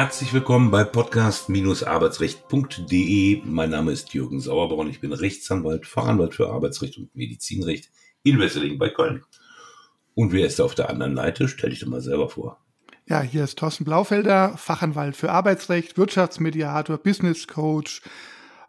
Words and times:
Herzlich 0.00 0.32
willkommen 0.32 0.70
bei 0.70 0.82
podcast-arbeitsrecht.de. 0.82 3.42
Mein 3.44 3.68
Name 3.68 3.92
ist 3.92 4.14
Jürgen 4.14 4.40
Sauerborn. 4.40 4.88
Ich 4.88 5.02
bin 5.02 5.12
Rechtsanwalt, 5.12 5.86
Fachanwalt 5.86 6.34
für 6.34 6.48
Arbeitsrecht 6.48 6.96
und 6.96 7.14
Medizinrecht 7.14 7.90
in 8.22 8.38
Wesseling 8.38 8.78
bei 8.78 8.88
Köln. 8.88 9.22
Und 10.14 10.32
wer 10.32 10.46
ist 10.46 10.58
da 10.58 10.64
auf 10.64 10.74
der 10.74 10.88
anderen 10.88 11.16
Seite? 11.16 11.48
Stell 11.48 11.68
dich 11.68 11.80
doch 11.80 11.88
mal 11.88 12.00
selber 12.00 12.30
vor. 12.30 12.64
Ja, 13.04 13.20
hier 13.20 13.44
ist 13.44 13.58
Thorsten 13.58 13.84
Blaufelder, 13.84 14.56
Fachanwalt 14.56 15.16
für 15.16 15.30
Arbeitsrecht, 15.30 15.98
Wirtschaftsmediator, 15.98 16.96
Business 16.96 17.46
Coach, 17.46 18.00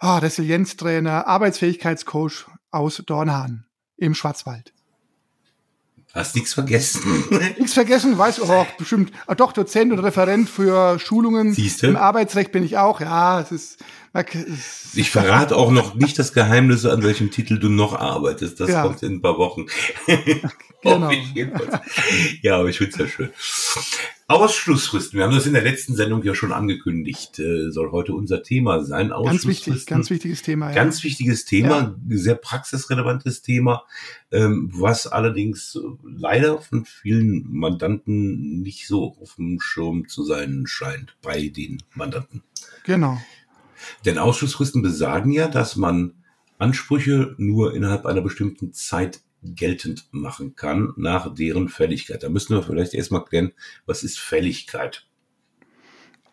oh, 0.01 0.17
Resilienztrainer, 0.17 1.27
Arbeitsfähigkeitscoach 1.27 2.47
aus 2.71 3.01
Dornhahn 3.05 3.67
im 3.95 4.15
Schwarzwald. 4.15 4.73
Hast 6.13 6.35
nichts 6.35 6.53
vergessen. 6.53 7.01
nichts 7.57 7.73
vergessen, 7.73 8.17
weiß 8.17 8.41
oh, 8.41 8.67
bestimmt. 8.77 9.11
Ah, 9.27 9.35
doch, 9.35 9.53
Dozent 9.53 9.93
und 9.93 9.99
Referent 9.99 10.49
für 10.49 10.99
Schulungen. 10.99 11.53
Siehste? 11.53 11.87
Im 11.87 11.95
Arbeitsrecht 11.95 12.51
bin 12.51 12.63
ich 12.63 12.77
auch. 12.77 12.99
Ja, 12.99 13.39
es 13.39 13.51
ist. 13.51 13.77
Ich 14.93 15.09
verrate 15.09 15.55
auch 15.55 15.71
noch 15.71 15.95
nicht 15.95 16.19
das 16.19 16.33
Geheimnis, 16.33 16.85
an 16.85 17.01
welchem 17.01 17.31
Titel 17.31 17.59
du 17.59 17.69
noch 17.69 17.97
arbeitest. 17.97 18.59
Das 18.59 18.69
ja. 18.69 18.81
kommt 18.83 19.03
in 19.03 19.15
ein 19.15 19.21
paar 19.21 19.37
Wochen. 19.37 19.67
genau. 21.33 21.59
ja, 22.41 22.57
aber 22.57 22.69
ich 22.69 22.77
finde 22.77 22.93
es 22.93 22.97
ja 22.97 23.07
schön. 23.07 23.29
Ausschlussfristen. 24.27 25.17
Wir 25.17 25.25
haben 25.25 25.35
das 25.35 25.45
in 25.45 25.53
der 25.53 25.61
letzten 25.61 25.95
Sendung 25.95 26.23
ja 26.23 26.33
schon 26.33 26.51
angekündigt. 26.51 27.37
Äh, 27.37 27.69
soll 27.69 27.91
heute 27.91 28.13
unser 28.13 28.41
Thema 28.41 28.83
sein. 28.83 29.09
Ganz 29.09 29.45
wichtig, 29.45 29.85
ganz 29.85 30.09
wichtiges 30.09 30.41
Thema. 30.41 30.69
Ja. 30.69 30.75
Ganz 30.75 31.03
wichtiges 31.03 31.45
Thema, 31.45 31.95
ja. 32.07 32.17
sehr 32.17 32.35
praxisrelevantes 32.35 33.41
Thema, 33.41 33.83
ähm, 34.31 34.71
was 34.73 35.05
allerdings 35.05 35.77
leider 36.03 36.59
von 36.61 36.85
vielen 36.85 37.45
Mandanten 37.51 38.61
nicht 38.61 38.87
so 38.87 39.15
auf 39.21 39.35
dem 39.35 39.59
Schirm 39.59 40.07
zu 40.07 40.23
sein 40.23 40.63
scheint 40.65 41.15
bei 41.21 41.49
den 41.49 41.83
Mandanten. 41.93 42.41
Genau. 42.85 43.21
Denn 44.05 44.17
Ausschlussfristen 44.17 44.81
besagen 44.81 45.31
ja, 45.31 45.47
dass 45.47 45.75
man 45.75 46.13
Ansprüche 46.57 47.35
nur 47.37 47.73
innerhalb 47.73 48.05
einer 48.05 48.21
bestimmten 48.21 48.71
Zeit 48.73 49.21
geltend 49.43 50.07
machen 50.11 50.55
kann 50.55 50.93
nach 50.97 51.33
deren 51.33 51.69
Fälligkeit. 51.69 52.23
Da 52.23 52.29
müssen 52.29 52.55
wir 52.55 52.63
vielleicht 52.63 52.93
erstmal 52.93 53.25
klären, 53.25 53.53
was 53.85 54.03
ist 54.03 54.19
Fälligkeit? 54.19 55.07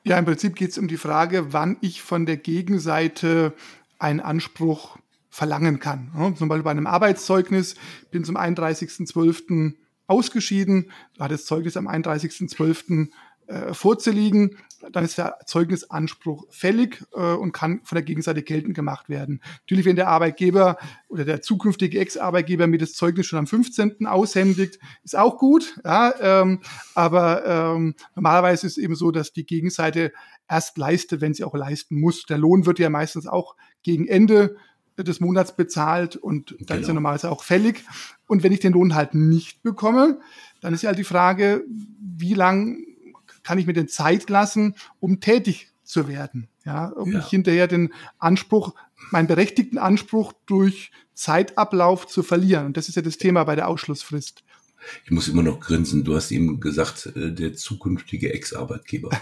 Ja, 0.04 0.18
im 0.18 0.24
Prinzip 0.24 0.54
geht 0.54 0.70
es 0.70 0.78
um 0.78 0.88
die 0.88 0.96
Frage, 0.96 1.52
wann 1.52 1.76
ich 1.80 2.02
von 2.02 2.26
der 2.26 2.36
Gegenseite 2.36 3.54
einen 3.98 4.20
Anspruch 4.20 4.98
verlangen 5.28 5.80
kann. 5.80 6.10
Zum 6.36 6.48
Beispiel 6.48 6.64
bei 6.64 6.70
einem 6.70 6.86
Arbeitszeugnis, 6.86 7.74
bin 8.10 8.24
zum 8.24 8.36
31.12. 8.36 9.74
ausgeschieden, 10.06 10.90
da 11.16 11.28
das 11.28 11.44
Zeugnis 11.44 11.76
am 11.76 11.88
31.12 11.88 13.08
äh, 13.46 13.74
vorzulegen, 13.74 14.56
dann 14.92 15.04
ist 15.04 15.18
der 15.18 15.38
Zeugnisanspruch 15.46 16.46
fällig 16.50 17.04
äh, 17.14 17.34
und 17.34 17.52
kann 17.52 17.80
von 17.84 17.96
der 17.96 18.02
Gegenseite 18.02 18.42
geltend 18.42 18.74
gemacht 18.74 19.08
werden. 19.08 19.40
Natürlich, 19.62 19.86
wenn 19.86 19.96
der 19.96 20.08
Arbeitgeber 20.08 20.76
oder 21.08 21.24
der 21.24 21.42
zukünftige 21.42 21.98
Ex-Arbeitgeber 21.98 22.66
mir 22.66 22.78
das 22.78 22.92
Zeugnis 22.92 23.26
schon 23.26 23.38
am 23.38 23.46
15. 23.46 24.06
aushändigt, 24.06 24.78
ist 25.04 25.16
auch 25.16 25.38
gut. 25.38 25.80
Ja, 25.84 26.14
ähm, 26.20 26.60
aber 26.94 27.44
ähm, 27.46 27.94
normalerweise 28.14 28.66
ist 28.66 28.78
es 28.78 28.82
eben 28.82 28.94
so, 28.94 29.10
dass 29.10 29.32
die 29.32 29.46
Gegenseite 29.46 30.12
erst 30.48 30.78
leistet, 30.78 31.20
wenn 31.20 31.34
sie 31.34 31.44
auch 31.44 31.54
leisten 31.54 32.00
muss. 32.00 32.22
Der 32.22 32.38
Lohn 32.38 32.66
wird 32.66 32.78
ja 32.78 32.90
meistens 32.90 33.26
auch 33.26 33.56
gegen 33.82 34.06
Ende 34.06 34.56
des 34.96 35.20
Monats 35.20 35.54
bezahlt 35.54 36.16
und 36.16 36.50
dann 36.50 36.58
genau. 36.58 36.64
ist 36.64 36.70
er 36.70 36.76
genau. 36.80 36.94
normalerweise 36.94 37.30
auch 37.30 37.44
fällig. 37.44 37.84
Und 38.26 38.42
wenn 38.42 38.52
ich 38.52 38.60
den 38.60 38.72
Lohn 38.72 38.94
halt 38.94 39.14
nicht 39.14 39.62
bekomme, 39.62 40.18
dann 40.60 40.74
ist 40.74 40.82
ja 40.82 40.88
halt 40.88 40.98
die 40.98 41.04
Frage, 41.04 41.64
wie 41.68 42.34
lang 42.34 42.78
kann 43.48 43.56
ich 43.58 43.66
mir 43.66 43.72
denn 43.72 43.88
Zeit 43.88 44.28
lassen, 44.28 44.74
um 45.00 45.20
tätig 45.20 45.72
zu 45.82 46.06
werden, 46.06 46.48
ja, 46.66 46.88
um 46.88 47.10
ja. 47.10 47.16
nicht 47.16 47.30
hinterher 47.30 47.66
den 47.66 47.94
Anspruch, 48.18 48.74
meinen 49.10 49.26
berechtigten 49.26 49.78
Anspruch 49.78 50.34
durch 50.44 50.90
Zeitablauf 51.14 52.06
zu 52.06 52.22
verlieren. 52.22 52.66
Und 52.66 52.76
das 52.76 52.90
ist 52.90 52.96
ja 52.96 53.00
das 53.00 53.16
Thema 53.16 53.44
bei 53.44 53.56
der 53.56 53.68
Ausschlussfrist. 53.68 54.44
Ich 55.04 55.10
muss 55.10 55.28
immer 55.28 55.42
noch 55.42 55.60
grinsen. 55.60 56.04
Du 56.04 56.14
hast 56.14 56.30
ihm 56.30 56.60
gesagt, 56.60 57.06
äh, 57.14 57.32
der 57.32 57.54
zukünftige 57.54 58.32
Ex-Arbeitgeber. 58.32 59.10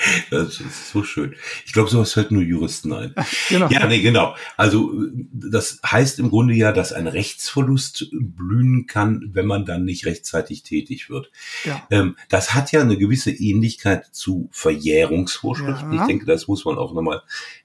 Das 0.30 0.60
ist 0.60 0.90
so 0.90 1.02
schön. 1.02 1.34
Ich 1.66 1.72
glaube, 1.72 1.90
sowas 1.90 2.12
fällt 2.12 2.30
nur 2.30 2.42
Juristen 2.42 2.92
ein. 2.92 3.14
Genau. 3.48 3.68
Ja, 3.68 3.86
nee, 3.86 4.00
genau. 4.00 4.36
Also 4.56 4.92
das 5.32 5.80
heißt 5.84 6.20
im 6.20 6.30
Grunde 6.30 6.54
ja, 6.54 6.72
dass 6.72 6.92
ein 6.92 7.08
Rechtsverlust 7.08 8.08
blühen 8.12 8.86
kann, 8.86 9.30
wenn 9.32 9.46
man 9.46 9.64
dann 9.64 9.84
nicht 9.84 10.06
rechtzeitig 10.06 10.62
tätig 10.62 11.10
wird. 11.10 11.30
Ja. 11.64 11.86
Ähm, 11.90 12.16
das 12.28 12.54
hat 12.54 12.70
ja 12.70 12.80
eine 12.80 12.96
gewisse 12.96 13.32
Ähnlichkeit 13.32 14.06
zu 14.12 14.48
Verjährungsvorschriften. 14.52 15.92
Ja. 15.92 16.02
Ich 16.02 16.06
denke, 16.06 16.26
das 16.26 16.46
muss 16.46 16.64
man 16.64 16.78
auch 16.78 16.94
nochmal 16.94 17.22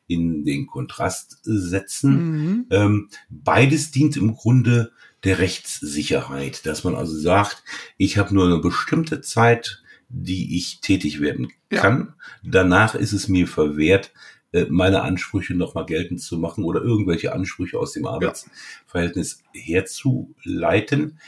in 0.08 0.44
den 0.44 0.66
Kontrast 0.66 1.40
setzen. 1.44 2.14
Mhm. 2.14 2.66
Ähm, 2.72 3.10
beides 3.30 3.92
dient 3.92 4.18
im 4.18 4.36
Grunde 4.36 4.92
der 5.26 5.40
Rechtssicherheit, 5.40 6.66
dass 6.66 6.84
man 6.84 6.96
also 6.96 7.18
sagt, 7.18 7.64
ich 7.98 8.18
habe 8.18 8.34
nur 8.34 8.46
eine 8.46 8.60
bestimmte 8.60 9.22
Zeit 9.22 9.84
die 10.10 10.58
ich 10.58 10.82
tätig 10.82 11.20
werden 11.20 11.52
kann. 11.70 12.14
Ja. 12.44 12.52
Danach 12.52 12.96
ist 12.96 13.14
es 13.14 13.28
mir 13.28 13.48
verwehrt, 13.48 14.12
äh, 14.52 14.66
meine 14.70 15.02
Ansprüche 15.02 15.56
nochmal 15.56 15.86
geltend 15.86 16.22
zu 16.22 16.38
machen 16.38 16.64
oder 16.64 16.82
irgendwelche 16.82 17.34
Ansprüche 17.34 17.80
aus 17.80 17.94
dem 17.94 18.06
Arbeitsverhältnis 18.06 19.44
ja. 19.54 19.62
herzuleiten. 19.62 21.20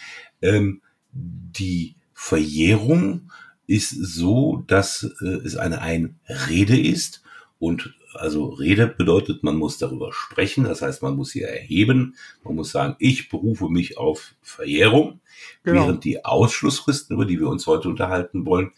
Ähm, 0.42 0.82
die 1.12 1.96
Verjährung 2.14 3.32
ist 3.66 3.90
so, 3.90 4.64
dass 4.68 5.04
äh, 5.22 5.26
es 5.26 5.58
eine 5.58 5.82
Einrede 5.82 6.80
ist 6.80 7.24
und 7.60 7.94
also 8.18 8.50
Rede 8.50 8.88
bedeutet, 8.88 9.44
man 9.44 9.56
muss 9.56 9.78
darüber 9.78 10.12
sprechen, 10.12 10.64
das 10.64 10.82
heißt, 10.82 11.02
man 11.02 11.16
muss 11.16 11.32
hier 11.32 11.48
erheben, 11.48 12.16
man 12.44 12.56
muss 12.56 12.72
sagen, 12.72 12.96
ich 13.00 13.30
berufe 13.30 13.70
mich 13.70 13.98
auf 13.98 14.36
Verjährung, 14.42 15.22
genau. 15.64 15.82
während 15.82 16.04
die 16.04 16.26
Ausschlussfristen, 16.26 17.16
über 17.16 17.26
die 17.26 17.40
wir 17.40 17.48
uns 17.48 17.68
heute 17.68 17.90
unterhalten 17.90 18.46
wollen, 18.46 18.72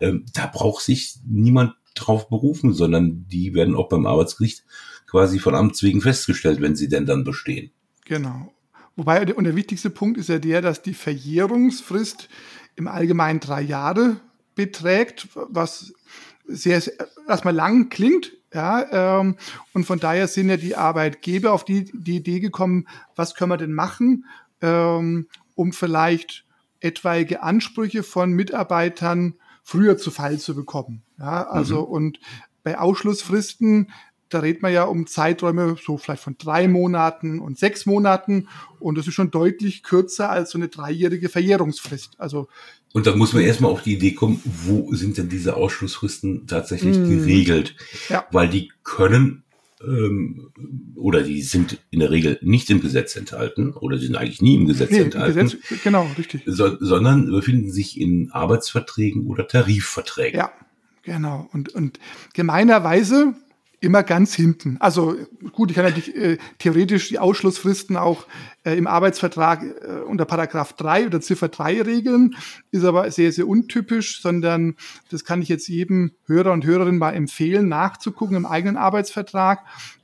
ähm, 0.00 0.24
da 0.34 0.46
braucht 0.46 0.82
sich 0.82 1.16
niemand 1.26 1.74
drauf 1.94 2.28
berufen, 2.28 2.72
sondern 2.72 3.26
die 3.28 3.54
werden 3.54 3.74
auch 3.74 3.88
beim 3.88 4.06
Arbeitsgericht 4.06 4.64
quasi 5.06 5.38
von 5.38 5.54
Amts 5.54 5.82
wegen 5.82 6.00
festgestellt, 6.00 6.60
wenn 6.60 6.76
sie 6.76 6.88
denn 6.88 7.06
dann 7.06 7.24
bestehen. 7.24 7.70
Genau. 8.06 8.52
Wobei, 8.96 9.34
und 9.34 9.44
der 9.44 9.56
wichtigste 9.56 9.90
Punkt 9.90 10.18
ist 10.18 10.28
ja 10.28 10.38
der, 10.38 10.60
dass 10.60 10.82
die 10.82 10.94
Verjährungsfrist 10.94 12.28
im 12.76 12.88
Allgemeinen 12.88 13.40
drei 13.40 13.62
Jahre 13.62 14.20
beträgt, 14.54 15.28
was 15.34 15.94
sehr, 16.46 16.80
sehr 16.80 16.94
erstmal 17.28 17.54
lang 17.54 17.88
klingt, 17.88 18.32
ja, 18.52 19.20
ähm, 19.20 19.36
und 19.72 19.84
von 19.84 19.98
daher 19.98 20.28
sind 20.28 20.48
ja 20.48 20.56
die 20.56 20.76
Arbeitgeber 20.76 21.52
auf 21.52 21.64
die, 21.64 21.90
die 21.92 22.16
Idee 22.16 22.40
gekommen, 22.40 22.86
was 23.16 23.34
können 23.34 23.50
wir 23.50 23.56
denn 23.56 23.72
machen, 23.72 24.26
ähm, 24.60 25.28
um 25.54 25.72
vielleicht 25.72 26.44
etwaige 26.80 27.42
Ansprüche 27.42 28.02
von 28.02 28.32
Mitarbeitern 28.32 29.34
früher 29.62 29.96
zu 29.96 30.10
Fall 30.10 30.38
zu 30.38 30.54
bekommen. 30.54 31.02
Ja, 31.18 31.46
also 31.46 31.82
mhm. 31.82 31.92
und 31.92 32.20
bei 32.62 32.78
Ausschlussfristen, 32.78 33.90
da 34.32 34.40
redet 34.40 34.62
man 34.62 34.72
ja 34.72 34.84
um 34.84 35.06
Zeiträume 35.06 35.76
so 35.84 35.98
vielleicht 35.98 36.22
von 36.22 36.36
drei 36.38 36.68
Monaten 36.68 37.40
und 37.40 37.58
sechs 37.58 37.86
Monaten 37.86 38.48
und 38.80 38.98
das 38.98 39.06
ist 39.06 39.14
schon 39.14 39.30
deutlich 39.30 39.82
kürzer 39.82 40.30
als 40.30 40.50
so 40.50 40.58
eine 40.58 40.68
dreijährige 40.68 41.28
Verjährungsfrist. 41.28 42.14
Also 42.18 42.48
und 42.92 43.06
da 43.06 43.16
muss 43.16 43.32
man 43.32 43.42
erstmal 43.42 43.70
auf 43.70 43.82
die 43.82 43.94
Idee 43.94 44.12
kommen, 44.12 44.40
wo 44.44 44.94
sind 44.94 45.16
denn 45.16 45.28
diese 45.28 45.56
Ausschlussfristen 45.56 46.46
tatsächlich 46.46 46.98
mm. 46.98 47.08
geregelt? 47.08 47.74
Ja. 48.10 48.26
Weil 48.30 48.50
die 48.50 48.70
können 48.84 49.44
ähm, 49.82 50.50
oder 50.94 51.22
die 51.22 51.42
sind 51.42 51.78
in 51.90 52.00
der 52.00 52.10
Regel 52.10 52.38
nicht 52.42 52.70
im 52.70 52.80
Gesetz 52.80 53.16
enthalten 53.16 53.72
oder 53.72 53.96
die 53.96 54.06
sind 54.06 54.16
eigentlich 54.16 54.42
nie 54.42 54.54
im 54.54 54.66
Gesetz 54.66 54.90
nee, 54.90 54.98
enthalten. 54.98 55.38
Im 55.38 55.46
Gesetz, 55.46 55.82
genau, 55.82 56.08
richtig. 56.16 56.42
So, 56.46 56.76
sondern 56.80 57.30
befinden 57.30 57.72
sich 57.72 58.00
in 58.00 58.30
Arbeitsverträgen 58.30 59.26
oder 59.26 59.48
Tarifverträgen. 59.48 60.38
Ja, 60.38 60.52
genau. 61.02 61.48
Und, 61.52 61.70
und 61.70 61.98
gemeinerweise 62.34 63.34
immer 63.82 64.04
ganz 64.04 64.34
hinten. 64.34 64.76
Also 64.78 65.16
gut, 65.52 65.70
ich 65.70 65.76
kann 65.76 65.84
natürlich 65.84 66.14
äh, 66.16 66.38
theoretisch 66.58 67.08
die 67.08 67.18
Ausschlussfristen 67.18 67.96
auch 67.96 68.26
äh, 68.62 68.76
im 68.78 68.86
Arbeitsvertrag 68.86 69.62
äh, 69.62 70.00
unter 70.06 70.24
Paragraph 70.24 70.74
3 70.74 71.06
oder 71.06 71.20
Ziffer 71.20 71.48
3 71.48 71.82
regeln, 71.82 72.36
ist 72.70 72.84
aber 72.84 73.10
sehr, 73.10 73.32
sehr 73.32 73.48
untypisch, 73.48 74.22
sondern 74.22 74.76
das 75.10 75.24
kann 75.24 75.42
ich 75.42 75.48
jetzt 75.48 75.66
jedem 75.68 76.12
Hörer 76.26 76.52
und 76.52 76.64
Hörerin 76.64 76.96
mal 76.96 77.12
empfehlen, 77.12 77.68
nachzugucken 77.68 78.36
im 78.36 78.46
eigenen 78.46 78.76
Arbeitsvertrag 78.76 79.60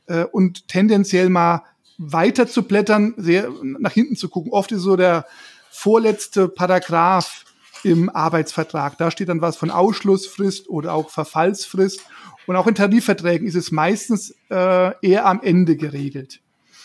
äh, 0.06 0.24
und 0.24 0.66
tendenziell 0.66 1.28
mal 1.28 1.62
weiter 1.98 2.48
zu 2.48 2.64
blättern, 2.64 3.14
sehr 3.16 3.48
nach 3.62 3.92
hinten 3.92 4.16
zu 4.16 4.28
gucken. 4.28 4.52
Oft 4.52 4.72
ist 4.72 4.82
so 4.82 4.96
der 4.96 5.24
vorletzte 5.70 6.48
Paragraph 6.48 7.44
im 7.84 8.10
Arbeitsvertrag. 8.10 8.98
Da 8.98 9.10
steht 9.10 9.28
dann 9.28 9.40
was 9.40 9.56
von 9.56 9.70
Ausschlussfrist 9.70 10.68
oder 10.68 10.92
auch 10.92 11.10
Verfallsfrist. 11.10 12.00
Und 12.46 12.56
auch 12.56 12.66
in 12.66 12.74
Tarifverträgen 12.74 13.46
ist 13.46 13.54
es 13.54 13.70
meistens 13.70 14.34
äh, 14.50 14.92
eher 15.06 15.26
am 15.26 15.40
Ende 15.42 15.76
geregelt. 15.76 16.40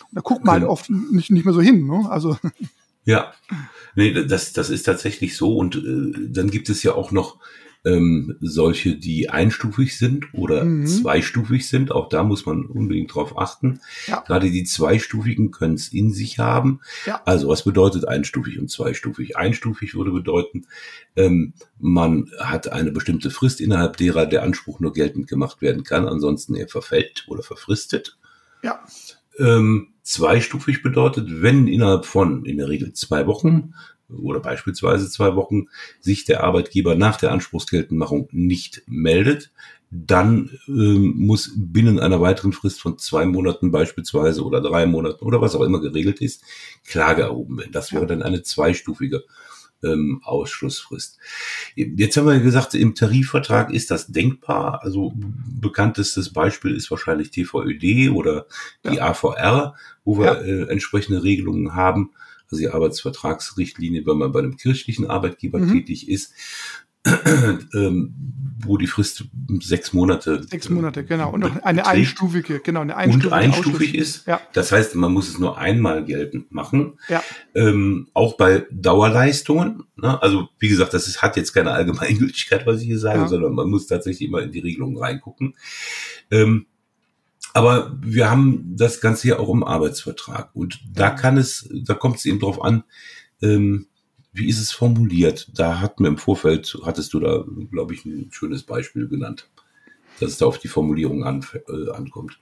Und 0.10 0.16
da 0.18 0.22
guckt 0.22 0.44
man 0.44 0.62
genau. 0.62 0.72
oft 0.72 0.90
nicht, 0.90 1.32
nicht 1.32 1.46
mehr 1.46 1.54
so 1.54 1.62
hin. 1.62 1.88
Ne? 1.88 2.06
Also 2.10 2.38
ja, 3.06 3.34
nee, 3.96 4.14
das, 4.14 4.54
das 4.54 4.70
ist 4.70 4.84
tatsächlich 4.84 5.36
so. 5.36 5.58
Und 5.58 5.76
äh, 5.76 6.30
dann 6.30 6.50
gibt 6.50 6.70
es 6.70 6.84
ja 6.84 6.94
auch 6.94 7.12
noch 7.12 7.40
ähm, 7.86 8.38
solche, 8.40 8.96
die 8.96 9.30
einstufig 9.30 9.98
sind 9.98 10.34
oder 10.34 10.64
mhm. 10.64 10.88
zweistufig 10.88 11.68
sind. 11.68 11.92
Auch 11.92 12.10
da 12.10 12.24
muss 12.24 12.46
man 12.46 12.66
unbedingt 12.66 13.14
drauf 13.14 13.38
achten. 13.38 13.82
Ja. 14.08 14.22
Gerade 14.22 14.52
die 14.52 14.64
zweistufigen 14.64 15.52
können 15.52 15.76
es 15.76 15.90
in 15.90 16.12
sich 16.12 16.40
haben. 16.40 16.80
Ja. 17.06 17.22
Also 17.26 17.50
was 17.50 17.64
bedeutet 17.64 18.08
einstufig 18.08 18.58
und 18.60 18.72
zweistufig? 18.72 19.36
Einstufig 19.38 19.96
würde 19.96 20.12
bedeuten, 20.12 20.68
ähm, 21.16 21.54
man 21.80 22.32
hat 22.40 22.72
eine 22.72 22.92
bestimmte 22.92 23.30
Frist, 23.30 23.60
innerhalb 23.60 23.98
derer 23.98 24.26
der 24.26 24.44
Anspruch 24.44 24.80
nur 24.80 24.94
geltend 24.94 25.28
gemacht 25.28 25.62
werden 25.62 25.84
kann, 25.84 26.08
ansonsten 26.08 26.56
er 26.56 26.68
verfällt 26.68 27.26
oder 27.28 27.44
verfristet. 27.44 28.18
Ja. 28.62 28.80
Ähm, 29.38 29.90
zweistufig 30.04 30.84
bedeutet, 30.84 31.42
wenn 31.42 31.68
innerhalb 31.68 32.06
von 32.06 32.46
in 32.46 32.58
der 32.58 32.70
Regel 32.70 32.94
zwei 32.94 33.28
Wochen 33.28 33.74
oder 34.22 34.40
beispielsweise 34.40 35.10
zwei 35.10 35.36
Wochen 35.36 35.68
sich 36.00 36.26
der 36.26 36.44
Arbeitgeber 36.44 36.96
nach 36.96 37.18
der 37.18 37.32
Anspruchsgeltendmachung 37.32 38.30
nicht 38.32 38.84
meldet, 38.88 39.52
dann 39.94 40.50
ähm, 40.68 41.14
muss 41.18 41.54
binnen 41.56 42.00
einer 42.00 42.20
weiteren 42.20 42.52
Frist 42.52 42.82
von 42.82 42.98
zwei 42.98 43.26
Monaten 43.26 43.72
beispielsweise 43.72 44.44
oder 44.44 44.60
drei 44.60 44.88
Monaten 44.88 45.24
oder 45.24 45.40
was 45.40 45.56
auch 45.56 45.62
immer 45.62 45.82
geregelt 45.82 46.20
ist, 46.20 46.44
Klage 46.86 47.24
erhoben 47.24 47.60
werden. 47.60 47.72
Das 47.72 47.94
wäre 47.94 48.08
dann 48.08 48.24
eine 48.24 48.42
zweistufige 48.42 49.24
ähm, 49.84 50.22
Ausschlussfrist. 50.24 51.20
Jetzt 51.76 52.18
haben 52.18 52.28
wir 52.28 52.40
gesagt, 52.40 52.74
im 52.74 52.96
Tarifvertrag 52.96 53.72
ist 53.72 53.92
das 53.92 54.08
denkbar. 54.08 54.82
Also 54.82 55.14
bekanntestes 55.16 56.34
Beispiel 56.34 56.76
ist 56.76 56.90
wahrscheinlich 56.90 57.30
TVÖD 57.30 58.12
oder 58.12 58.48
die 58.86 58.96
ja. 58.96 59.10
AVR, 59.10 59.76
wo 60.04 60.18
wir 60.18 60.26
ja. 60.26 60.34
äh, 60.42 60.70
entsprechende 60.70 61.24
Regelungen 61.24 61.76
haben 61.76 62.12
also 62.54 62.60
die 62.60 62.70
Arbeitsvertragsrichtlinie, 62.70 64.06
wenn 64.06 64.18
man 64.18 64.32
bei 64.32 64.40
einem 64.40 64.58
kirchlichen 64.58 65.10
Arbeitgeber 65.10 65.60
mhm. 65.60 65.74
tätig 65.74 66.08
ist, 66.10 66.34
ähm, 67.74 68.14
wo 68.66 68.78
die 68.78 68.88
Frist 68.88 69.26
sechs 69.60 69.92
Monate. 69.92 70.42
Sechs 70.44 70.70
Monate, 70.70 71.04
genau. 71.04 71.34
Und 71.34 71.42
noch 71.42 71.62
eine 71.64 71.86
einstufige, 71.86 72.62
genau, 72.62 72.80
eine 72.80 72.96
einstufige. 72.96 73.28
Und 73.28 73.34
einstufig 73.34 73.96
ist. 73.96 74.26
Ja. 74.26 74.40
Das 74.54 74.72
heißt, 74.72 74.96
man 74.96 75.12
muss 75.12 75.28
es 75.28 75.38
nur 75.38 75.58
einmal 75.58 76.06
geltend 76.06 76.54
machen. 76.54 76.98
Ja. 77.10 77.22
Ähm, 77.56 78.08
auch 78.14 78.38
bei 78.38 78.66
Dauerleistungen. 78.72 79.84
Ne? 79.98 80.22
Also, 80.22 80.48
wie 80.60 80.70
gesagt, 80.70 80.94
das 80.94 81.08
ist, 81.08 81.22
hat 81.22 81.36
jetzt 81.36 81.52
keine 81.52 81.72
Allgemeingültigkeit, 81.72 82.66
was 82.66 82.80
ich 82.80 82.88
hier 82.88 83.00
sage, 83.00 83.20
ja. 83.20 83.28
sondern 83.28 83.54
man 83.54 83.70
muss 83.70 83.88
tatsächlich 83.88 84.30
immer 84.30 84.42
in 84.42 84.54
die 84.54 84.60
Regelungen 84.60 84.98
reingucken. 84.98 85.56
Ähm, 86.32 86.68
aber 87.54 87.96
wir 88.02 88.30
haben 88.30 88.76
das 88.76 89.00
Ganze 89.00 89.30
ja 89.30 89.40
auch 89.40 89.50
im 89.50 89.64
Arbeitsvertrag. 89.64 90.50
Und 90.54 90.82
da 90.92 91.12
kann 91.12 91.38
es, 91.38 91.70
da 91.72 91.94
kommt 91.94 92.18
es 92.18 92.26
eben 92.26 92.40
drauf 92.40 92.62
an, 92.62 92.84
ähm, 93.42 93.88
wie 94.34 94.50
ist 94.50 94.60
es 94.60 94.72
formuliert? 94.72 95.52
Da 95.56 95.80
hatten 95.80 96.04
wir 96.04 96.10
im 96.10 96.18
Vorfeld, 96.18 96.76
hattest 96.84 97.14
du 97.14 97.20
da, 97.20 97.46
glaube 97.72 97.94
ich, 97.94 98.04
ein 98.06 98.30
schönes 98.32 98.64
Beispiel 98.64 99.08
genannt, 99.08 99.48
dass 100.20 100.32
es 100.32 100.38
da 100.40 100.48
auf 100.48 100.58
die 100.58 100.68
Formulierung 100.68 101.24
an, 101.24 101.46
äh, 101.68 101.92
ankommt. 101.92 102.40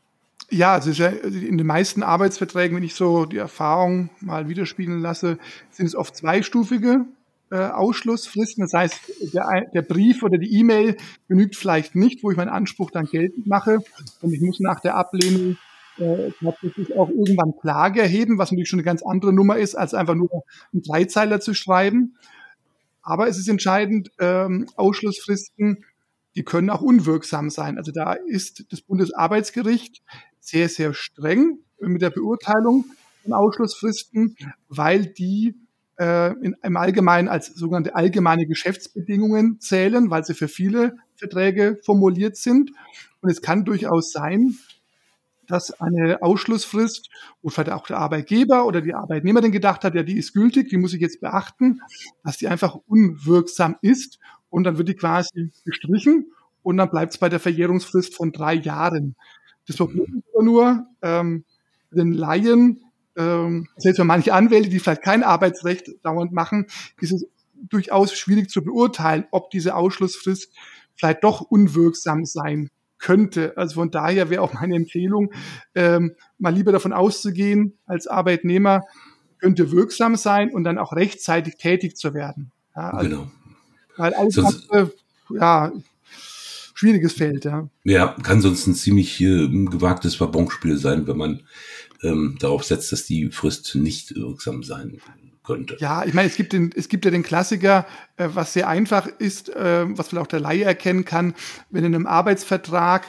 Ja, 0.49 0.73
also 0.73 1.03
in 1.03 1.57
den 1.57 1.67
meisten 1.67 2.03
Arbeitsverträgen, 2.03 2.77
wenn 2.77 2.83
ich 2.83 2.95
so 2.95 3.25
die 3.25 3.37
Erfahrung 3.37 4.09
mal 4.21 4.47
widerspiegeln 4.47 5.01
lasse, 5.01 5.37
sind 5.69 5.85
es 5.85 5.95
oft 5.95 6.15
zweistufige 6.15 7.05
äh, 7.51 7.57
Ausschlussfristen. 7.57 8.63
Das 8.63 8.74
heißt, 8.74 9.33
der, 9.33 9.69
der 9.74 9.81
Brief 9.81 10.24
oder 10.24 10.38
die 10.38 10.57
E-Mail 10.59 10.98
genügt 11.27 11.56
vielleicht 11.56 11.95
nicht, 11.95 12.24
wo 12.24 12.31
ich 12.31 12.38
meinen 12.38 12.50
Anspruch 12.50 12.92
dann 12.92 13.06
geltend 13.06 13.45
mache. 13.45 13.80
Und 14.21 14.33
ich 14.33 14.42
muss 14.42 14.59
nach 14.59 14.80
der 14.80 14.95
Ablehnung 14.95 15.57
äh, 15.98 16.31
tatsächlich 16.42 16.95
auch 16.95 17.09
irgendwann 17.09 17.53
Klage 17.59 18.01
erheben, 18.01 18.38
was 18.38 18.51
natürlich 18.51 18.69
schon 18.69 18.80
eine 18.80 18.86
ganz 18.86 19.03
andere 19.03 19.33
Nummer 19.33 19.57
ist, 19.57 19.75
als 19.75 19.94
einfach 19.94 20.15
nur 20.15 20.44
einen 20.71 20.81
Dreizeiler 20.81 21.42
zu 21.42 21.53
schreiben. 21.53 22.15
Aber 23.03 23.27
es 23.27 23.38
ist 23.38 23.50
entscheidend, 23.50 24.12
ähm, 24.19 24.68
Ausschlussfristen, 24.75 25.83
die 26.36 26.44
können 26.44 26.69
auch 26.69 26.81
unwirksam 26.81 27.50
sein. 27.50 27.77
Also 27.77 27.92
da 27.92 28.13
ist 28.13 28.65
das 28.71 28.81
Bundesarbeitsgericht 28.81 30.01
sehr, 30.39 30.69
sehr 30.69 30.94
streng 30.94 31.59
mit 31.80 32.01
der 32.01 32.12
Beurteilung 32.12 32.86
von 33.24 33.33
Ausschlussfristen, 33.33 34.38
weil 34.69 35.06
die 35.07 35.56
äh, 36.01 36.31
in, 36.42 36.56
im 36.63 36.77
Allgemeinen 36.77 37.27
als 37.27 37.48
sogenannte 37.53 37.95
allgemeine 37.95 38.48
Geschäftsbedingungen 38.48 39.59
zählen, 39.59 40.09
weil 40.09 40.25
sie 40.25 40.33
für 40.33 40.48
viele 40.48 40.98
Verträge 41.15 41.80
formuliert 41.86 42.38
sind. 42.38 42.71
Und 43.21 43.30
es 43.30 43.44
kann 43.44 43.65
durchaus 43.65 44.12
sein, 44.12 44.56
dass 45.45 45.80
eine 45.80 46.24
Ausschlussfrist, 46.24 47.09
wo 47.44 47.50
vielleicht 47.50 47.71
auch 47.71 47.86
der 47.86 48.00
Arbeitgeber 48.00 48.65
oder 48.65 48.81
die 48.81 48.95
Arbeitnehmerin 48.95 49.51
gedacht 49.51 49.83
hat, 49.83 49.94
ja, 49.94 50.01
die 50.01 50.18
ist 50.18 50.33
gültig, 50.33 50.69
die 50.69 50.77
muss 50.77 50.94
ich 50.94 51.01
jetzt 51.01 51.21
beachten, 51.21 51.81
dass 52.24 52.38
die 52.38 52.48
einfach 52.48 52.75
unwirksam 52.88 53.75
ist 53.81 54.18
und 54.50 54.63
dann 54.63 54.80
wird 54.80 54.89
die 54.89 54.95
quasi 54.95 55.51
gestrichen 55.65 56.31
und 56.63 56.77
dann 56.77 56.89
bleibt 56.89 57.13
es 57.13 57.19
bei 57.19 57.30
der 57.30 57.39
Verjährungsfrist 57.39 58.15
von 58.15 58.31
drei 58.31 58.56
Jahren. 58.56 59.15
Das 59.68 59.77
Problem 59.77 60.24
ist 60.25 60.42
nur, 60.42 60.88
ähm, 61.03 61.44
den 61.92 62.13
Laien 62.13 62.90
ähm, 63.17 63.67
selbst 63.77 63.97
für 63.97 64.03
manche 64.03 64.33
Anwälte, 64.33 64.69
die 64.69 64.79
vielleicht 64.79 65.03
kein 65.03 65.23
Arbeitsrecht 65.23 65.89
dauernd 66.03 66.31
machen, 66.31 66.67
ist 66.99 67.11
es 67.11 67.27
durchaus 67.69 68.13
schwierig 68.13 68.49
zu 68.49 68.63
beurteilen, 68.63 69.25
ob 69.31 69.49
diese 69.51 69.75
Ausschlussfrist 69.75 70.53
vielleicht 70.95 71.23
doch 71.23 71.41
unwirksam 71.41 72.25
sein 72.25 72.69
könnte. 72.97 73.53
Also 73.57 73.75
von 73.75 73.91
daher 73.91 74.29
wäre 74.29 74.41
auch 74.41 74.53
meine 74.53 74.75
Empfehlung, 74.75 75.33
ähm, 75.75 76.15
mal 76.37 76.53
lieber 76.53 76.71
davon 76.71 76.93
auszugehen, 76.93 77.77
als 77.85 78.07
Arbeitnehmer 78.07 78.83
könnte 79.39 79.71
wirksam 79.71 80.15
sein 80.15 80.51
und 80.51 80.63
dann 80.63 80.77
auch 80.77 80.93
rechtzeitig 80.93 81.57
tätig 81.57 81.97
zu 81.97 82.13
werden. 82.13 82.51
Ja, 82.75 82.91
also, 82.91 83.09
genau. 83.09 83.31
Weil 83.97 84.13
alles 84.13 84.37
andere, 84.37 84.93
ja, 85.31 85.71
schwieriges 86.81 87.13
Feld, 87.13 87.45
ja. 87.45 87.69
Ja, 87.83 88.15
kann 88.23 88.41
sonst 88.41 88.65
ein 88.65 88.73
ziemlich 88.73 89.21
äh, 89.21 89.47
gewagtes 89.47 90.15
Verbonspiel 90.15 90.77
sein, 90.77 91.05
wenn 91.05 91.17
man 91.17 91.41
ähm, 92.01 92.37
darauf 92.39 92.63
setzt, 92.63 92.91
dass 92.91 93.05
die 93.05 93.29
Frist 93.29 93.75
nicht 93.75 94.15
wirksam 94.15 94.63
sein 94.63 94.97
könnte. 95.43 95.77
Ja, 95.79 96.03
ich 96.03 96.15
meine, 96.15 96.27
es 96.27 96.35
gibt, 96.35 96.53
den, 96.53 96.71
es 96.75 96.89
gibt 96.89 97.05
ja 97.05 97.11
den 97.11 97.21
Klassiker, 97.21 97.85
äh, 98.17 98.29
was 98.33 98.53
sehr 98.53 98.67
einfach 98.67 99.05
ist, 99.05 99.49
äh, 99.49 99.85
was 99.95 100.07
vielleicht 100.07 100.25
auch 100.25 100.27
der 100.27 100.39
Laie 100.39 100.63
erkennen 100.63 101.05
kann, 101.05 101.35
wenn 101.69 101.85
in 101.85 101.93
einem 101.93 102.07
Arbeitsvertrag 102.07 103.05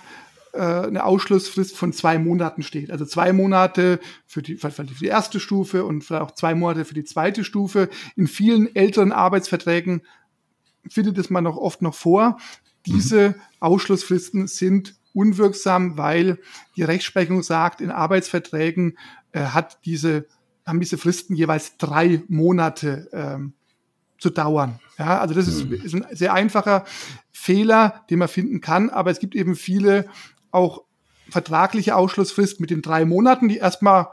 äh, 0.53 0.59
eine 0.59 1.05
Ausschlussfrist 1.05 1.75
von 1.75 1.95
zwei 1.95 2.19
Monaten 2.19 2.63
steht. 2.63 2.91
Also 2.91 3.07
zwei 3.07 3.33
Monate 3.33 4.01
für 4.27 4.43
die, 4.43 4.57
für 4.57 4.85
die 4.85 5.07
erste 5.07 5.41
Stufe 5.41 5.87
und 5.87 6.05
vielleicht 6.05 6.23
auch 6.23 6.33
zwei 6.33 6.55
Monate 6.55 6.85
für 6.85 6.93
die 6.95 7.05
zweite 7.05 7.43
Stufe. 7.43 7.89
In 8.17 8.27
vielen 8.27 8.77
älteren 8.77 9.13
Arbeitsverträgen 9.13 10.03
findet 10.91 11.17
es 11.17 11.31
man 11.31 11.45
noch 11.45 11.57
oft 11.57 11.81
noch 11.81 11.95
vor. 11.95 12.37
Diese 12.87 13.31
mhm. 13.31 13.35
Ausschlussfristen 13.61 14.47
sind 14.47 14.95
unwirksam, 15.15 15.99
weil 15.99 16.39
die 16.77 16.83
Rechtsprechung 16.83 17.43
sagt, 17.43 17.81
in 17.81 17.91
Arbeitsverträgen 17.91 18.99
äh, 19.33 19.41
hat 19.41 19.79
diese, 19.85 20.27
haben 20.67 20.81
diese 20.81 20.99
Fristen 20.99 21.35
jeweils 21.35 21.77
drei 21.77 22.23
Monate 22.29 23.09
ähm, 23.13 23.53
zu 24.19 24.31
dauern. 24.31 24.81
Ja, 24.99 25.19
also 25.21 25.35
das 25.35 25.49
ist, 25.49 25.69
mhm. 25.69 25.75
ist 25.75 25.95
ein 25.95 26.07
sehr 26.13 26.33
einfacher 26.33 26.85
Fehler, 27.33 28.05
den 28.09 28.21
man 28.21 28.29
finden 28.29 28.61
kann, 28.61 28.89
aber 28.91 29.11
es 29.11 29.19
gibt 29.19 29.35
eben 29.35 29.57
viele 29.57 30.07
auch 30.51 30.83
vertragliche 31.29 31.97
Ausschlussfristen 31.97 32.63
mit 32.63 32.71
den 32.71 32.83
drei 32.83 33.05
Monaten, 33.05 33.49
die 33.49 33.57
erstmal 33.57 34.09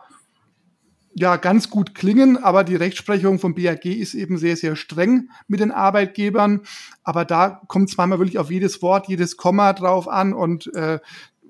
ja 1.15 1.37
ganz 1.37 1.69
gut 1.69 1.95
klingen, 1.95 2.37
aber 2.37 2.63
die 2.63 2.75
Rechtsprechung 2.75 3.39
vom 3.39 3.55
BAG 3.55 3.85
ist 3.85 4.13
eben 4.13 4.37
sehr, 4.37 4.55
sehr 4.55 4.75
streng 4.75 5.29
mit 5.47 5.59
den 5.59 5.71
Arbeitgebern. 5.71 6.61
Aber 7.03 7.25
da 7.25 7.61
kommt 7.67 7.89
zweimal 7.89 8.19
wirklich 8.19 8.37
auf 8.37 8.51
jedes 8.51 8.81
Wort, 8.81 9.07
jedes 9.07 9.37
Komma 9.37 9.73
drauf 9.73 10.07
an 10.07 10.33
und 10.33 10.73
äh, 10.73 10.99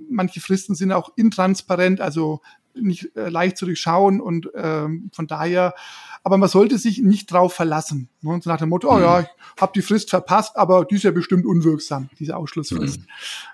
manche 0.10 0.40
Fristen 0.40 0.76
sind 0.76 0.92
auch 0.92 1.12
intransparent, 1.18 2.02
also 2.02 2.42
nicht 2.82 3.16
äh, 3.16 3.30
leicht 3.30 3.58
zu 3.58 3.66
durchschauen 3.66 4.22
und 4.22 4.54
äh, 4.54 4.88
von 5.12 5.28
daher 5.28 5.74
aber 6.24 6.38
man 6.38 6.50
sollte 6.50 6.78
sich 6.78 7.00
nicht 7.00 7.32
drauf 7.32 7.54
verlassen. 7.54 8.10
Ne? 8.22 8.40
So 8.44 8.50
nach 8.50 8.60
dem 8.60 8.70
Motto, 8.70 8.94
oh 8.94 9.00
ja, 9.00 9.20
mhm. 9.20 9.26
ich 9.56 9.62
habe 9.62 9.72
die 9.74 9.82
Frist 9.82 10.10
verpasst, 10.10 10.58
aber 10.58 10.86
die 10.86 10.96
ist 10.96 11.04
ja 11.04 11.12
bestimmt 11.12 11.46
unwirksam, 11.46 12.10
diese 12.20 12.36
Ausschlussfrist. 12.36 13.00
Mhm. 13.00 13.06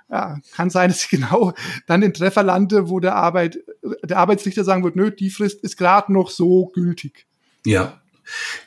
Ja, 0.10 0.40
kann 0.54 0.70
sein, 0.70 0.90
dass 0.90 1.04
ich 1.04 1.10
genau 1.10 1.54
dann 1.88 2.02
den 2.02 2.14
Treffer 2.14 2.44
lande, 2.44 2.90
wo 2.90 3.00
der 3.00 3.16
Arbeit, 3.16 3.60
der 4.04 4.18
Arbeitsrichter 4.18 4.64
sagen 4.64 4.84
wird, 4.84 4.96
nö, 4.96 5.12
die 5.12 5.30
Frist 5.30 5.64
ist 5.64 5.78
gerade 5.78 6.12
noch 6.12 6.30
so 6.30 6.68
gültig. 6.68 7.28
Ja, 7.66 8.02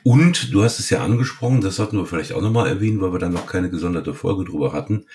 und 0.03 0.53
du 0.53 0.63
hast 0.63 0.79
es 0.79 0.89
ja 0.89 1.03
angesprochen, 1.03 1.59
das 1.59 1.75
sollten 1.75 1.97
wir 1.97 2.05
vielleicht 2.05 2.31
auch 2.31 2.41
nochmal 2.41 2.69
erwähnen, 2.69 3.01
weil 3.01 3.11
wir 3.11 3.19
dann 3.19 3.33
noch 3.33 3.45
keine 3.45 3.69
gesonderte 3.69 4.13
Folge 4.13 4.45
drüber 4.45 4.71
hatten, 4.71 5.05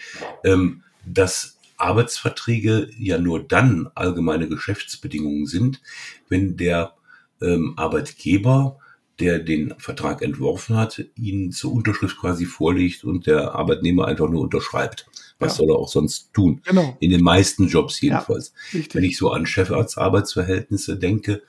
ähm, 0.45 0.83
dass 1.07 1.54
Arbeitsverträge 1.76 2.88
ja 2.99 3.19
nur 3.19 3.43
dann 3.43 3.88
allgemeine 3.95 4.49
Geschäftsbedingungen 4.49 5.47
sind, 5.47 5.81
wenn 6.28 6.57
der 6.57 6.95
ähm, 7.40 7.75
Arbeitgeber, 7.76 8.78
der 9.21 9.38
den 9.38 9.75
Vertrag 9.78 10.23
entworfen 10.23 10.76
hat, 10.76 11.04
ihn 11.16 11.52
zur 11.52 11.73
Unterschrift 11.73 12.19
quasi 12.19 12.47
vorlegt 12.47 13.04
und 13.04 13.26
der 13.26 13.54
Arbeitnehmer 13.54 14.07
einfach 14.07 14.28
nur 14.28 14.43
unterschreibt. 14.43 15.07
Was 15.38 15.52
ja. 15.52 15.59
soll 15.59 15.71
er 15.71 15.78
auch 15.78 15.88
sonst 15.88 16.33
tun? 16.33 16.61
Genau. 16.64 16.97
In 17.00 17.11
den 17.11 17.23
meisten 17.23 17.69
Jobs 17.69 18.00
jedenfalls. 18.00 18.52
Ja, 18.73 18.81
Wenn 18.93 19.04
ich 19.04 19.16
so 19.16 19.31
an 19.31 19.47
Chefarztarbeitsverhältnisse 19.47 20.97
denke 20.97 21.43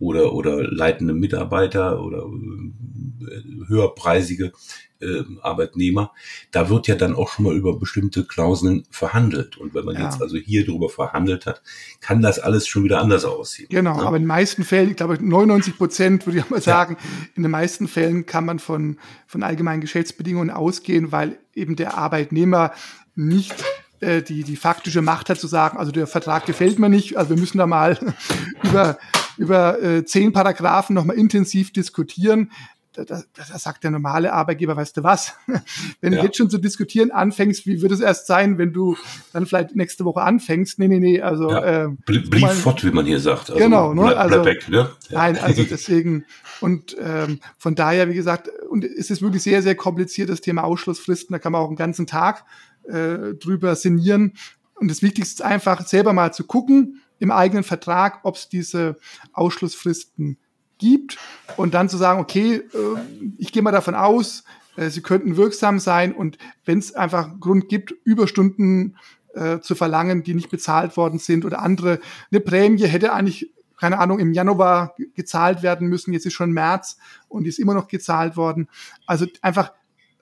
oder, 0.00 0.32
oder 0.32 0.62
leitende 0.64 1.14
Mitarbeiter 1.14 2.02
oder 2.02 2.24
äh, 2.24 3.68
höherpreisige 3.68 4.52
äh, 5.00 5.22
Arbeitnehmer, 5.42 6.12
da 6.50 6.68
wird 6.68 6.88
ja 6.88 6.94
dann 6.94 7.14
auch 7.14 7.30
schon 7.30 7.44
mal 7.44 7.54
über 7.54 7.78
bestimmte 7.78 8.24
Klauseln 8.24 8.84
verhandelt. 8.90 9.58
Und 9.58 9.74
wenn 9.74 9.84
man 9.84 9.94
ja. 9.94 10.04
jetzt 10.04 10.20
also 10.20 10.36
hier 10.36 10.64
drüber 10.64 10.88
verhandelt 10.88 11.46
hat, 11.46 11.62
kann 12.00 12.22
das 12.22 12.38
alles 12.38 12.66
schon 12.66 12.84
wieder 12.84 13.00
anders 13.00 13.24
aussehen. 13.24 13.68
Genau, 13.70 13.98
ne? 13.98 14.06
aber 14.06 14.16
in 14.16 14.22
den 14.22 14.28
meisten 14.28 14.64
Fällen, 14.64 14.90
ich 14.90 14.96
glaube 14.96 15.18
99 15.20 15.76
Prozent 15.76 16.26
würde 16.26 16.38
ich 16.38 16.50
mal 16.50 16.62
sagen, 16.62 16.96
ja. 16.98 17.06
in 17.34 17.42
den 17.42 17.52
meisten 17.52 17.86
Fällen 17.86 18.26
kann 18.26 18.46
man 18.46 18.58
von, 18.58 18.98
von 19.26 19.42
allgemeinen 19.42 19.82
Geschäftsbedingungen 19.82 20.50
ausgehen, 20.50 21.12
weil 21.12 21.38
eben 21.54 21.76
der 21.76 21.96
Arbeitnehmer 21.96 22.72
nicht 23.14 23.54
äh, 24.00 24.22
die, 24.22 24.44
die 24.44 24.56
faktische 24.56 25.02
Macht 25.02 25.28
hat 25.28 25.38
zu 25.38 25.46
sagen, 25.46 25.78
also 25.78 25.92
der 25.92 26.06
Vertrag 26.06 26.46
gefällt 26.46 26.78
mir 26.78 26.88
nicht, 26.88 27.18
also 27.18 27.30
wir 27.30 27.38
müssen 27.38 27.58
da 27.58 27.66
mal 27.66 27.98
über 28.62 28.98
über 29.40 29.82
äh, 29.82 30.04
zehn 30.04 30.32
Paragraphen 30.32 30.94
nochmal 30.94 31.16
intensiv 31.16 31.72
diskutieren 31.72 32.50
da, 32.92 33.04
da, 33.04 33.22
da 33.36 33.58
sagt 33.58 33.84
der 33.84 33.92
normale 33.92 34.32
Arbeitgeber, 34.32 34.76
weißt 34.76 34.96
du 34.96 35.02
was, 35.04 35.34
wenn 36.00 36.12
ja. 36.12 36.20
du 36.20 36.26
jetzt 36.26 36.36
schon 36.36 36.50
zu 36.50 36.58
diskutieren 36.58 37.10
anfängst, 37.10 37.66
wie 37.66 37.82
wird 37.82 37.92
es 37.92 38.00
erst 38.00 38.26
sein, 38.26 38.58
wenn 38.58 38.72
du 38.72 38.96
dann 39.32 39.46
vielleicht 39.46 39.76
nächste 39.76 40.04
Woche 40.04 40.22
anfängst? 40.22 40.78
Nee, 40.78 40.88
nee, 40.88 40.98
nee, 40.98 41.20
also 41.20 41.50
ja. 41.50 41.84
äh, 41.84 41.88
Blieb 42.04 42.34
fort, 42.34 42.84
wie 42.84 42.90
man 42.90 43.06
hier 43.06 43.20
sagt. 43.20 43.50
Also, 43.50 43.62
genau, 43.62 43.94
ne? 43.94 44.16
also, 44.16 44.44
weg, 44.44 44.68
ne? 44.68 44.90
Ja. 45.08 45.18
Nein, 45.18 45.38
also 45.38 45.62
deswegen 45.70 46.24
und 46.60 46.96
ähm, 47.00 47.40
von 47.58 47.74
daher, 47.74 48.08
wie 48.08 48.14
gesagt, 48.14 48.50
und 48.68 48.84
es 48.84 49.10
ist 49.10 49.22
wirklich 49.22 49.42
sehr, 49.42 49.62
sehr 49.62 49.76
kompliziert, 49.76 50.28
das 50.28 50.40
Thema 50.40 50.64
Ausschlussfristen, 50.64 51.32
da 51.32 51.38
kann 51.38 51.52
man 51.52 51.62
auch 51.62 51.68
einen 51.68 51.76
ganzen 51.76 52.06
Tag 52.06 52.44
äh, 52.84 53.34
drüber 53.34 53.76
sinnieren. 53.76 54.34
Und 54.74 54.90
das 54.90 55.02
Wichtigste 55.02 55.42
ist 55.42 55.42
einfach, 55.42 55.86
selber 55.86 56.12
mal 56.12 56.32
zu 56.32 56.44
gucken 56.44 57.02
im 57.20 57.30
eigenen 57.30 57.62
Vertrag, 57.62 58.20
ob 58.24 58.34
es 58.34 58.48
diese 58.48 58.96
Ausschlussfristen 59.32 60.38
gibt. 60.78 61.18
Und 61.56 61.74
dann 61.74 61.88
zu 61.88 61.96
sagen, 61.96 62.20
okay, 62.20 62.56
äh, 62.56 62.98
ich 63.38 63.52
gehe 63.52 63.62
mal 63.62 63.70
davon 63.70 63.94
aus, 63.94 64.44
äh, 64.76 64.90
sie 64.90 65.02
könnten 65.02 65.36
wirksam 65.36 65.78
sein 65.78 66.12
und 66.12 66.38
wenn 66.64 66.78
es 66.78 66.94
einfach 66.94 67.38
Grund 67.38 67.68
gibt, 67.68 67.94
Überstunden 68.04 68.96
äh, 69.34 69.60
zu 69.60 69.74
verlangen, 69.74 70.24
die 70.24 70.34
nicht 70.34 70.50
bezahlt 70.50 70.96
worden 70.96 71.18
sind 71.18 71.44
oder 71.44 71.60
andere, 71.60 72.00
eine 72.32 72.40
Prämie 72.40 72.86
hätte 72.86 73.12
eigentlich 73.12 73.52
keine 73.80 73.98
Ahnung, 73.98 74.18
im 74.18 74.34
Januar 74.34 74.94
gezahlt 75.14 75.62
werden 75.62 75.88
müssen, 75.88 76.12
jetzt 76.12 76.26
ist 76.26 76.34
schon 76.34 76.52
März 76.52 76.98
und 77.28 77.46
ist 77.46 77.58
immer 77.58 77.72
noch 77.72 77.88
gezahlt 77.88 78.36
worden. 78.36 78.68
Also 79.06 79.26
einfach 79.40 79.72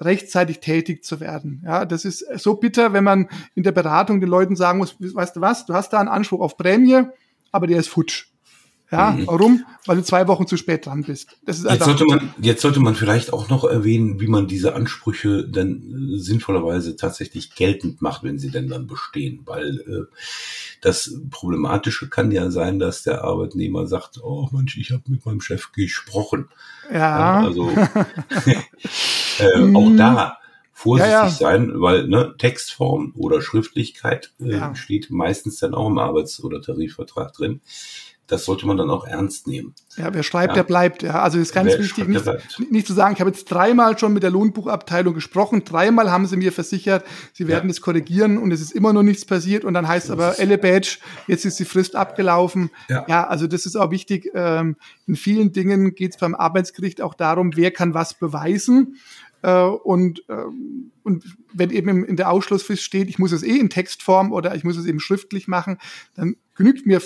rechtzeitig 0.00 0.60
tätig 0.60 1.04
zu 1.04 1.20
werden. 1.20 1.62
Ja, 1.64 1.84
das 1.84 2.04
ist 2.04 2.24
so 2.36 2.54
bitter, 2.54 2.92
wenn 2.92 3.04
man 3.04 3.28
in 3.54 3.62
der 3.62 3.72
Beratung 3.72 4.20
den 4.20 4.30
Leuten 4.30 4.56
sagen 4.56 4.78
muss, 4.78 4.96
weißt 4.98 5.36
du 5.36 5.40
was, 5.40 5.66
du 5.66 5.74
hast 5.74 5.92
da 5.92 5.98
einen 5.98 6.08
Anspruch 6.08 6.40
auf 6.40 6.56
Prämie, 6.56 7.02
aber 7.50 7.66
der 7.66 7.78
ist 7.78 7.88
futsch. 7.88 8.28
Ja, 8.90 9.10
mhm. 9.10 9.26
warum? 9.26 9.66
Weil 9.84 9.96
du 9.96 10.02
zwei 10.02 10.26
Wochen 10.28 10.46
zu 10.46 10.56
spät 10.56 10.86
dran 10.86 11.02
bist. 11.02 11.36
Das 11.44 11.58
ist 11.58 11.70
jetzt, 11.70 11.84
sollte 11.84 12.06
man, 12.06 12.32
jetzt 12.40 12.62
sollte 12.62 12.80
man 12.80 12.94
vielleicht 12.94 13.34
auch 13.34 13.50
noch 13.50 13.64
erwähnen, 13.64 14.18
wie 14.18 14.28
man 14.28 14.46
diese 14.46 14.74
Ansprüche 14.74 15.46
dann 15.46 16.14
äh, 16.14 16.18
sinnvollerweise 16.18 16.96
tatsächlich 16.96 17.54
geltend 17.54 18.00
macht, 18.00 18.22
wenn 18.22 18.38
sie 18.38 18.50
denn 18.50 18.68
dann 18.68 18.86
bestehen. 18.86 19.42
Weil 19.44 19.80
äh, 19.80 20.16
das 20.80 21.14
Problematische 21.30 22.08
kann 22.08 22.30
ja 22.30 22.50
sein, 22.50 22.78
dass 22.78 23.02
der 23.02 23.24
Arbeitnehmer 23.24 23.86
sagt, 23.86 24.20
oh 24.22 24.48
Mensch, 24.52 24.78
ich 24.78 24.90
habe 24.90 25.02
mit 25.08 25.26
meinem 25.26 25.42
Chef 25.42 25.72
gesprochen. 25.72 26.48
Ja. 26.90 27.42
Also 27.42 27.70
äh, 29.40 29.74
auch 29.74 29.96
da 29.96 30.38
vorsichtig 30.72 31.12
ja, 31.12 31.24
ja. 31.24 31.30
sein, 31.30 31.80
weil 31.80 32.06
ne, 32.06 32.34
Textform 32.38 33.12
oder 33.16 33.42
Schriftlichkeit 33.42 34.32
äh, 34.40 34.56
ja. 34.56 34.74
steht 34.76 35.10
meistens 35.10 35.58
dann 35.58 35.74
auch 35.74 35.88
im 35.88 35.98
Arbeits- 35.98 36.42
oder 36.42 36.62
Tarifvertrag 36.62 37.32
drin 37.32 37.60
das 38.28 38.44
sollte 38.44 38.66
man 38.66 38.76
dann 38.76 38.90
auch 38.90 39.06
ernst 39.06 39.46
nehmen. 39.46 39.74
Ja, 39.96 40.12
wer 40.12 40.22
schreibt, 40.22 40.54
der 40.54 40.62
bleibt. 40.62 41.02
Ja, 41.02 41.22
also 41.22 41.38
ist 41.38 41.54
ganz 41.54 41.72
wer 41.72 41.78
wichtig, 41.78 42.06
nicht, 42.08 42.70
nicht, 42.70 42.86
zu 42.86 42.92
sagen, 42.92 43.14
ich 43.14 43.20
habe 43.20 43.30
jetzt 43.30 43.46
dreimal 43.46 43.98
schon 43.98 44.12
mit 44.12 44.22
der 44.22 44.30
Lohnbuchabteilung 44.30 45.14
gesprochen, 45.14 45.64
dreimal 45.64 46.10
haben 46.10 46.26
sie 46.26 46.36
mir 46.36 46.52
versichert, 46.52 47.04
sie 47.32 47.48
werden 47.48 47.68
das 47.68 47.80
korrigieren 47.80 48.36
und 48.36 48.52
es 48.52 48.60
ist 48.60 48.72
immer 48.72 48.92
noch 48.92 49.02
nichts 49.02 49.24
passiert 49.24 49.64
und 49.64 49.72
dann 49.72 49.88
heißt 49.88 50.10
das 50.10 50.12
aber, 50.12 50.38
Elle 50.38 50.58
Badge, 50.58 50.98
jetzt 51.26 51.46
ist 51.46 51.58
die 51.58 51.64
Frist 51.64 51.96
abgelaufen. 51.96 52.70
Ja, 52.88 53.06
ja 53.08 53.26
also 53.26 53.46
das 53.46 53.64
ist 53.64 53.76
auch 53.76 53.90
wichtig. 53.90 54.30
Ähm, 54.34 54.76
in 55.06 55.16
vielen 55.16 55.52
Dingen 55.52 55.94
geht 55.94 56.12
es 56.12 56.18
beim 56.18 56.34
Arbeitsgericht 56.34 57.00
auch 57.00 57.14
darum, 57.14 57.56
wer 57.56 57.70
kann 57.70 57.94
was 57.94 58.12
beweisen. 58.12 58.98
Äh, 59.42 59.62
und, 59.62 60.22
ähm, 60.28 60.90
und 61.02 61.24
wenn 61.52 61.70
eben 61.70 62.04
in 62.04 62.16
der 62.16 62.30
Ausschlussfrist 62.30 62.82
steht, 62.82 63.08
ich 63.08 63.18
muss 63.18 63.32
es 63.32 63.42
eh 63.42 63.56
in 63.58 63.70
Textform 63.70 64.32
oder 64.32 64.54
ich 64.54 64.64
muss 64.64 64.76
es 64.76 64.86
eben 64.86 65.00
schriftlich 65.00 65.48
machen, 65.48 65.78
dann 66.14 66.36
genügt 66.54 66.86
mir 66.86 67.00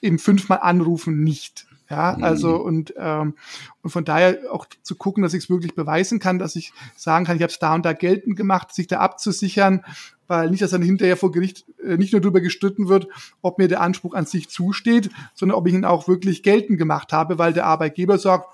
eben 0.00 0.18
fünfmal 0.18 0.60
anrufen 0.60 1.22
nicht. 1.22 1.66
Ja, 1.90 2.14
mhm. 2.16 2.24
also 2.24 2.56
und, 2.56 2.94
ähm, 2.96 3.34
und 3.82 3.90
von 3.90 4.04
daher 4.06 4.38
auch 4.50 4.66
zu 4.82 4.94
gucken, 4.94 5.22
dass 5.22 5.34
ich 5.34 5.44
es 5.44 5.50
wirklich 5.50 5.74
beweisen 5.74 6.20
kann, 6.20 6.38
dass 6.38 6.56
ich 6.56 6.72
sagen 6.96 7.26
kann, 7.26 7.36
ich 7.36 7.42
habe 7.42 7.52
es 7.52 7.58
da 7.58 7.74
und 7.74 7.84
da 7.84 7.92
geltend 7.92 8.36
gemacht, 8.36 8.72
sich 8.72 8.86
da 8.86 9.00
abzusichern, 9.00 9.84
weil 10.26 10.48
nicht, 10.48 10.62
dass 10.62 10.70
dann 10.70 10.80
hinterher 10.80 11.18
vor 11.18 11.32
Gericht 11.32 11.66
äh, 11.84 11.98
nicht 11.98 12.12
nur 12.12 12.22
darüber 12.22 12.40
gestritten 12.40 12.88
wird, 12.88 13.08
ob 13.42 13.58
mir 13.58 13.68
der 13.68 13.82
Anspruch 13.82 14.14
an 14.14 14.24
sich 14.24 14.48
zusteht, 14.48 15.10
sondern 15.34 15.58
ob 15.58 15.66
ich 15.66 15.74
ihn 15.74 15.84
auch 15.84 16.08
wirklich 16.08 16.42
geltend 16.42 16.78
gemacht 16.78 17.12
habe, 17.12 17.36
weil 17.38 17.52
der 17.52 17.66
Arbeitgeber 17.66 18.16
sagt, 18.16 18.46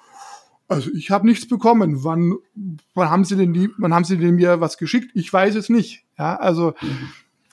also 0.68 0.90
ich 0.92 1.10
habe 1.10 1.26
nichts 1.26 1.48
bekommen. 1.48 2.04
Wann, 2.04 2.36
wann 2.94 3.10
haben 3.10 3.24
Sie 3.24 3.36
denn 3.36 3.52
die, 3.52 3.70
wann 3.78 3.94
haben 3.94 4.04
Sie 4.04 4.18
denn 4.18 4.36
mir 4.36 4.60
was 4.60 4.78
geschickt? 4.78 5.10
Ich 5.14 5.32
weiß 5.32 5.54
es 5.54 5.68
nicht. 5.68 6.04
Ja, 6.18 6.36
also 6.36 6.74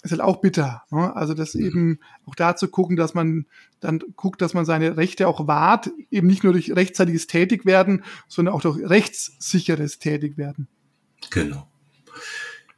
ist 0.06 0.12
halt 0.12 0.22
auch 0.22 0.40
bitter. 0.40 0.84
Ne? 0.92 1.16
Also 1.16 1.34
das 1.34 1.56
mhm. 1.56 1.66
eben 1.66 2.00
auch 2.26 2.36
da 2.36 2.56
zu 2.56 2.68
gucken, 2.68 2.96
dass 2.96 3.14
man 3.14 3.46
dann 3.80 4.00
guckt, 4.16 4.42
dass 4.42 4.54
man 4.54 4.66
seine 4.66 4.98
Rechte 4.98 5.28
auch 5.28 5.48
wahrt, 5.48 5.90
eben 6.12 6.28
nicht 6.28 6.44
nur 6.44 6.54
durch 6.54 6.76
rechtzeitiges 6.76 7.28
Tätigwerden, 7.28 8.04
sondern 8.28 8.54
auch 8.54 8.62
durch 8.62 8.78
rechtssicheres 8.80 9.98
Tätigwerden. 10.00 10.68
Genau. 11.32 11.68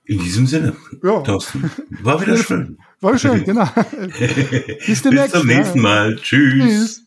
In 0.06 0.20
diesem 0.20 0.48
Sinne, 0.48 0.77
ja. 1.03 1.20
Thorsten, 1.22 1.70
war 1.89 2.22
wieder 2.22 2.38
schön. 2.44 2.77
War 3.01 3.17
schön, 3.17 3.44
genau. 3.44 3.65
Bis, 4.88 5.01
Bis 5.01 5.01
zum 5.01 5.48
nächsten 5.48 5.82
Mal. 5.82 6.15
Tschüss. 6.15 6.63
Tschüss. 6.63 7.06